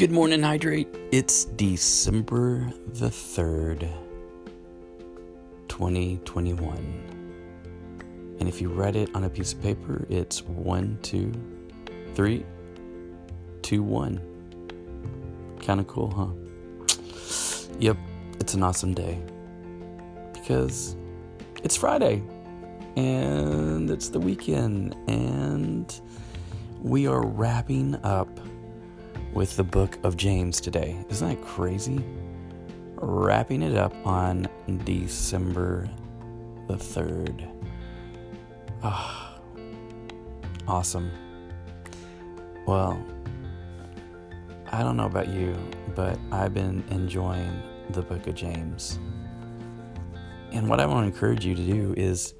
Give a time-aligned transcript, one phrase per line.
[0.00, 0.88] Good morning, Hydrate.
[1.12, 3.80] It's December the 3rd,
[5.68, 8.36] 2021.
[8.40, 11.34] And if you write it on a piece of paper, it's one, two,
[12.14, 12.46] three,
[13.60, 14.22] two, one.
[15.60, 16.28] Kind of cool, huh?
[17.78, 17.98] Yep,
[18.40, 19.22] it's an awesome day.
[20.32, 20.96] Because
[21.62, 22.22] it's Friday
[22.96, 26.00] and it's the weekend, and
[26.80, 28.30] we are wrapping up
[29.32, 30.96] with the book of James today.
[31.08, 32.04] Isn't that crazy?
[32.96, 34.48] Wrapping it up on
[34.84, 35.88] December
[36.68, 37.48] the 3rd.
[38.82, 39.38] Ah,
[40.66, 41.10] awesome.
[42.66, 43.04] Well,
[44.72, 45.56] I don't know about you,
[45.94, 48.98] but I've been enjoying the book of James.
[50.52, 52.34] And what I want to encourage you to do is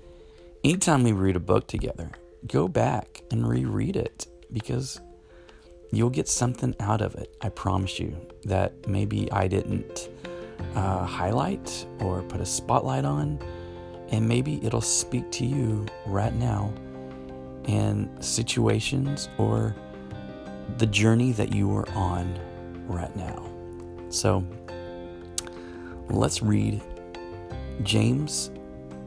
[0.65, 2.11] anytime we read a book together,
[2.47, 5.01] go back and reread it because
[5.93, 7.35] you'll get something out of it.
[7.41, 10.09] I promise you that maybe I didn't
[10.75, 13.39] uh, highlight or put a spotlight on,
[14.11, 16.73] and maybe it'll speak to you right now
[17.67, 19.75] in situations or
[20.79, 22.39] the journey that you are on
[22.87, 23.47] right now.
[24.09, 24.45] So
[26.09, 26.83] let's read
[27.83, 28.51] James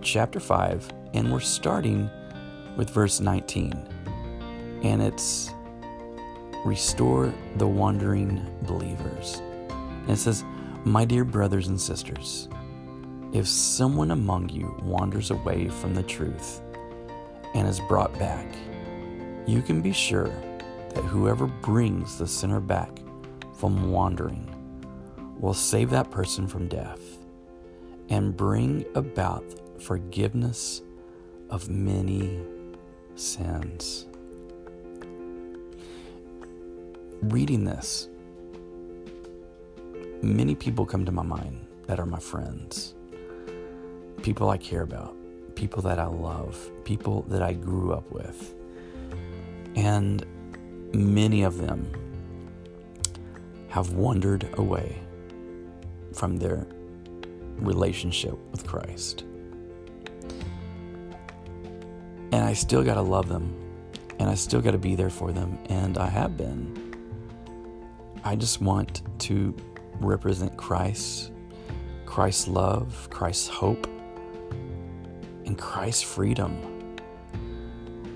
[0.02, 2.10] chapter 5, and we're starting
[2.78, 3.74] with verse 19.
[4.84, 5.52] And it's
[6.66, 9.42] restore the wandering believers.
[9.70, 10.44] And it says,
[10.86, 12.50] My dear brothers and sisters,
[13.32, 16.62] if someone among you wanders away from the truth
[17.54, 18.46] and is brought back,
[19.46, 20.32] you can be sure
[20.94, 23.00] that whoever brings the sinner back
[23.54, 24.50] from wandering
[25.40, 27.02] will save that person from death
[28.10, 29.44] and bring about
[29.82, 30.82] forgiveness
[31.50, 32.40] of many
[33.16, 34.08] sins
[37.30, 38.08] reading this,
[40.22, 42.96] many people come to my mind that are my friends,
[44.22, 45.16] people I care about,
[45.56, 48.56] people that I love, people that I grew up with.
[49.76, 50.26] And
[50.94, 51.92] many of them
[53.70, 55.02] have wandered away
[56.14, 56.68] from their
[57.58, 59.24] relationship with Christ.
[62.32, 63.64] And I still got to love them
[64.20, 66.93] and I still got to be there for them, and I have been.
[68.26, 69.54] I just want to
[70.00, 71.32] represent Christ,
[72.06, 73.86] Christ's love, Christ's hope,
[75.46, 76.98] and Christ's freedom.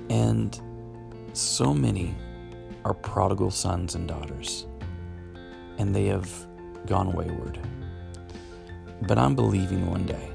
[0.10, 0.60] And
[1.34, 2.16] so many
[2.86, 4.66] are prodigal sons and daughters,
[5.78, 6.32] and they have
[6.86, 7.60] gone wayward.
[9.02, 10.30] But I'm believing one day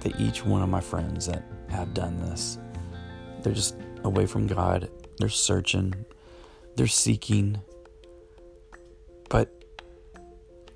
[0.00, 2.58] that each one of my friends that have done this,
[3.42, 4.88] they're just away from God,
[5.18, 5.94] they're searching,
[6.76, 7.60] they're seeking,
[9.28, 9.52] but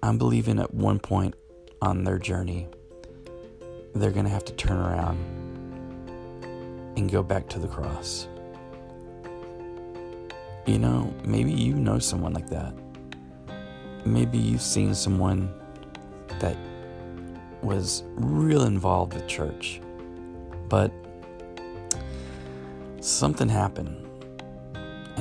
[0.03, 1.35] I'm believing at one point
[1.81, 2.69] on their journey,
[3.95, 5.19] they're going to have to turn around
[6.97, 8.29] and go back to the cross.
[10.67, 12.75] You know, maybe you know someone like that.
[14.05, 15.53] Maybe you've seen someone
[16.41, 16.57] that
[17.63, 19.81] was real involved with church,
[20.69, 20.93] but
[23.01, 24.03] something happened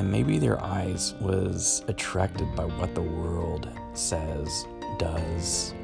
[0.01, 4.65] and maybe their eyes was attracted by what the world says,
[4.97, 5.75] does,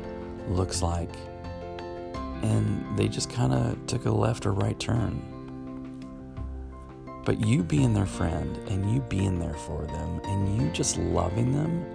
[0.47, 1.11] looks like,
[2.41, 5.21] and they just kind of took a left or right turn.
[7.25, 11.53] But you being their friend and you being there for them and you just loving
[11.53, 11.85] them,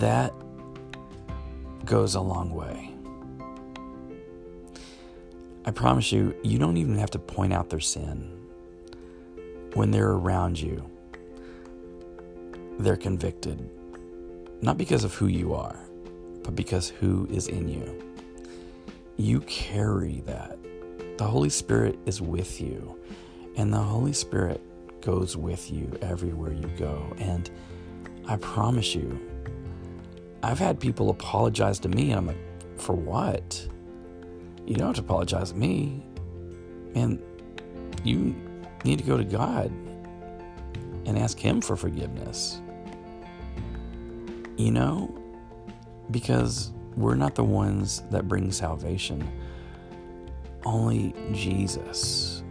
[0.00, 0.34] that
[1.86, 2.90] goes a long way.
[5.64, 8.43] I promise you, you don't even have to point out their sin
[9.74, 10.88] when they're around you,
[12.78, 13.68] they're convicted,
[14.62, 15.78] not because of who you are,
[16.42, 18.02] but because who is in you.
[19.16, 20.58] You carry that.
[21.18, 22.98] The Holy Spirit is with you,
[23.56, 24.60] and the Holy Spirit
[25.00, 27.14] goes with you everywhere you go.
[27.18, 27.48] And
[28.26, 29.20] I promise you,
[30.42, 33.68] I've had people apologize to me, and I'm like, for what?
[34.66, 36.02] You don't have to apologize to me.
[36.94, 37.22] Man,
[38.02, 38.34] you
[38.84, 39.66] need to go to God
[41.06, 42.60] and ask Him for forgiveness.
[44.56, 45.14] You know,
[46.10, 49.26] because we're not the ones that bring salvation,
[50.64, 52.42] only Jesus.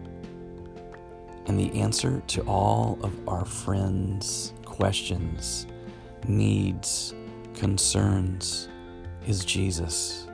[1.45, 5.67] And the answer to all of our friends' questions,
[6.27, 7.13] needs,
[7.53, 8.69] concerns
[9.27, 10.27] is Jesus.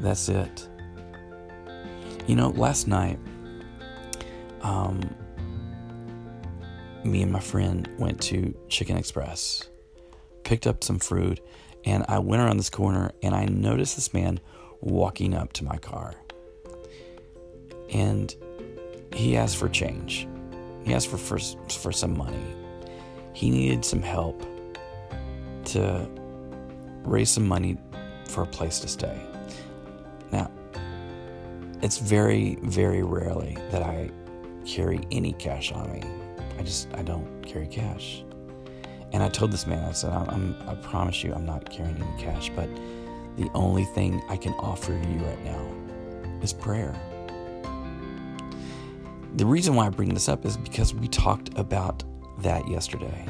[0.00, 0.68] That's it.
[2.26, 3.18] You know, last night,
[4.66, 5.00] um,
[7.04, 9.68] me and my friend went to Chicken Express,
[10.42, 11.40] picked up some food,
[11.84, 14.40] and I went around this corner and I noticed this man
[14.80, 16.14] walking up to my car.
[17.92, 18.34] And
[19.14, 20.26] he asked for change.
[20.84, 22.56] He asked for, for, for some money.
[23.34, 24.44] He needed some help
[25.66, 26.08] to
[27.04, 27.78] raise some money
[28.28, 29.20] for a place to stay.
[30.32, 30.50] Now,
[31.82, 34.10] it's very, very rarely that I
[34.66, 36.02] carry any cash on me.
[36.58, 38.24] I just, I don't carry cash.
[39.12, 41.96] And I told this man, I said, I'm, I'm, i promise you, I'm not carrying
[41.96, 42.68] any cash, but
[43.36, 45.66] the only thing I can offer you right now
[46.42, 46.94] is prayer.
[49.36, 52.02] The reason why I bring this up is because we talked about
[52.38, 53.26] that yesterday.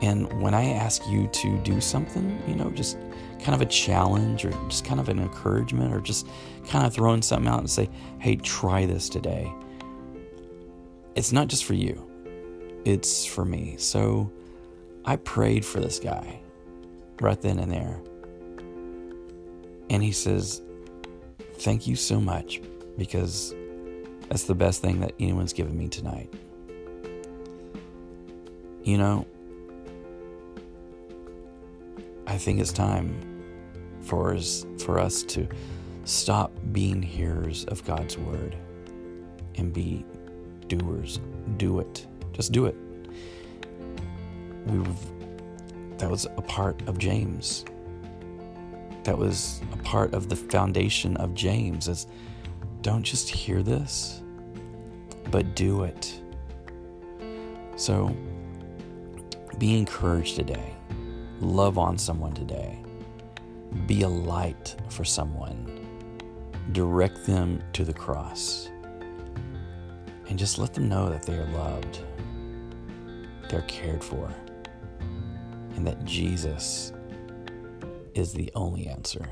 [0.00, 2.98] And when I ask you to do something, you know, just
[3.40, 6.26] kind of a challenge or just kind of an encouragement or just
[6.68, 7.88] kind of throwing something out and say,
[8.18, 9.52] hey, try this today.
[11.18, 12.08] It's not just for you,
[12.84, 13.74] it's for me.
[13.76, 14.30] So
[15.04, 16.38] I prayed for this guy
[17.20, 18.00] right then and there.
[19.90, 20.62] And he says,
[21.54, 22.60] Thank you so much
[22.96, 23.52] because
[24.28, 26.32] that's the best thing that anyone's given me tonight.
[28.84, 29.26] You know,
[32.28, 33.42] I think it's time
[34.02, 35.48] for us, for us to
[36.04, 38.56] stop being hearers of God's word
[39.56, 40.04] and be
[40.68, 41.20] doers.
[41.56, 42.06] Do it.
[42.32, 42.76] Just do it
[44.68, 44.84] we
[45.96, 47.64] that was a part of James.
[49.02, 52.06] That was a part of the foundation of James is
[52.82, 54.22] don't just hear this,
[55.30, 56.20] but do it.
[57.76, 58.14] So
[59.58, 60.74] be encouraged today.
[61.40, 62.78] Love on someone today.
[63.86, 65.74] Be a light for someone.
[66.72, 68.68] Direct them to the cross.
[70.28, 72.00] And just let them know that they are loved.
[73.48, 74.32] They're cared for
[75.78, 76.92] and that Jesus
[78.14, 79.24] is the only answer.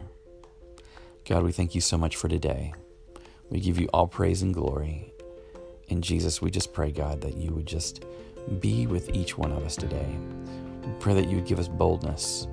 [1.25, 2.72] God, we thank you so much for today.
[3.50, 5.12] We give you all praise and glory.
[5.90, 8.04] And Jesus, we just pray, God, that you would just
[8.60, 10.16] be with each one of us today.
[10.84, 12.46] We pray that you would give us boldness,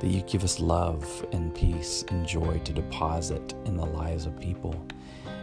[0.00, 4.38] that you give us love and peace and joy to deposit in the lives of
[4.38, 4.74] people.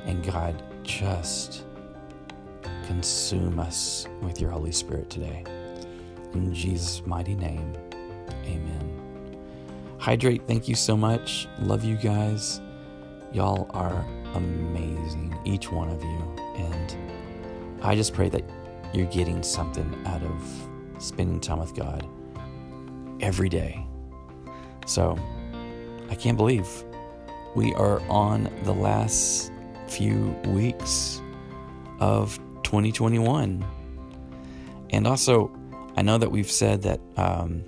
[0.05, 1.64] And God, just
[2.87, 5.43] consume us with your Holy Spirit today.
[6.33, 7.73] In Jesus' mighty name.
[8.45, 8.91] Amen.
[9.97, 11.47] Hydrate, thank you so much.
[11.59, 12.61] Love you guys.
[13.33, 16.35] Y'all are amazing, each one of you.
[16.57, 16.95] And
[17.81, 18.43] I just pray that
[18.93, 22.07] you're getting something out of spending time with God
[23.19, 23.85] every day.
[24.85, 25.17] So
[26.09, 26.67] I can't believe
[27.55, 29.51] we are on the last
[29.87, 31.21] few weeks
[31.99, 32.39] of
[32.83, 33.65] 2021.
[34.91, 35.51] And also,
[35.95, 37.63] I know that we've said that um,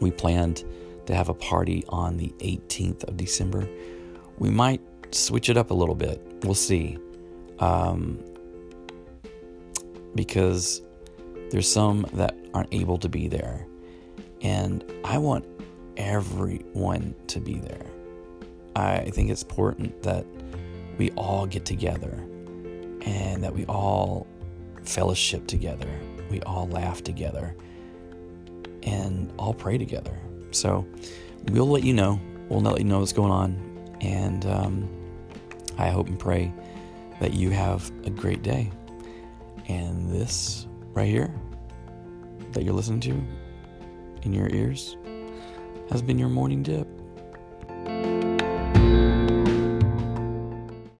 [0.00, 0.64] we planned
[1.06, 3.68] to have a party on the 18th of December.
[4.38, 4.80] We might
[5.14, 6.20] switch it up a little bit.
[6.42, 6.98] We'll see.
[7.58, 8.18] Um,
[10.14, 10.82] because
[11.50, 13.66] there's some that aren't able to be there.
[14.40, 15.44] And I want
[15.96, 17.86] everyone to be there.
[18.74, 20.24] I think it's important that
[20.96, 22.26] we all get together
[23.02, 24.26] and that we all
[24.84, 25.88] fellowship together.
[26.30, 27.54] We all laugh together
[28.82, 30.16] and all pray together.
[30.50, 30.86] So
[31.50, 32.20] we'll let you know.
[32.48, 33.96] We'll let you know what's going on.
[34.00, 34.88] And um,
[35.78, 36.52] I hope and pray
[37.20, 38.70] that you have a great day.
[39.68, 41.32] And this right here
[42.52, 43.22] that you're listening to
[44.22, 44.96] in your ears
[45.90, 46.86] has been your morning dip.